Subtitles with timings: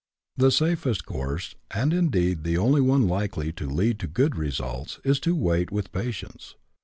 [0.35, 5.19] The safest course, and indeed the only one likely to lead to good results, is
[5.19, 6.55] to wait with patience.